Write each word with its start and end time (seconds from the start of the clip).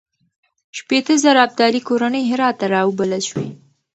شپېته 0.77 1.13
زره 1.23 1.39
ابدالي 1.47 1.81
کورنۍ 1.87 2.23
هرات 2.31 2.55
ته 2.59 2.65
راوبلل 2.73 3.21
شوې. 3.29 3.47